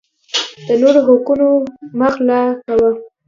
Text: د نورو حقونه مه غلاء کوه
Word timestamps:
د 0.67 0.69
نورو 0.81 0.99
حقونه 1.07 1.45
مه 1.97 2.07
غلاء 2.13 2.47
کوه 2.65 2.89